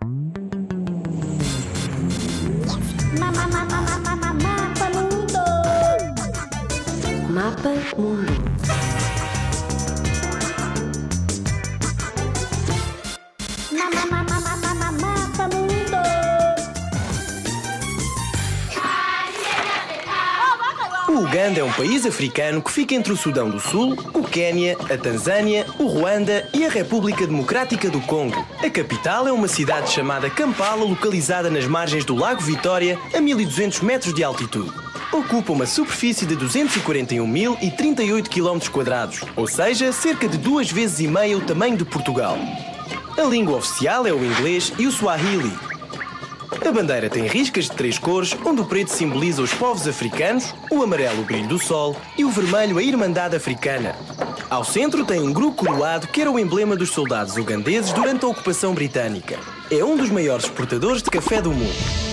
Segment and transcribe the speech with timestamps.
[0.00, 0.16] Mapa
[4.94, 5.44] Mundo.
[7.28, 8.24] Mapa Mundo.
[13.72, 14.09] Mapa
[21.10, 24.76] O Uganda é um país africano que fica entre o Sudão do Sul, o Quênia,
[24.88, 28.46] a Tanzânia, o Ruanda e a República Democrática do Congo.
[28.64, 33.80] A capital é uma cidade chamada Kampala, localizada nas margens do Lago Vitória, a 1200
[33.80, 34.70] metros de altitude.
[35.12, 38.60] Ocupa uma superfície de 241.038 km,
[39.34, 42.38] ou seja, cerca de duas vezes e meia o tamanho de Portugal.
[43.18, 45.50] A língua oficial é o inglês e o Swahili.
[46.66, 50.82] A bandeira tem riscas de três cores, onde o preto simboliza os povos africanos, o
[50.82, 53.96] amarelo o brilho do sol e o vermelho a Irmandade Africana.
[54.48, 58.28] Ao centro tem um grupo coroado que era o emblema dos soldados ugandeses durante a
[58.28, 59.38] ocupação britânica.
[59.70, 62.09] É um dos maiores exportadores de café do mundo.